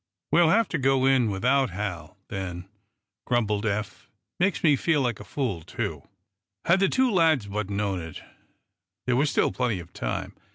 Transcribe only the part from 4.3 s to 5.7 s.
"It makes me feel like a fool,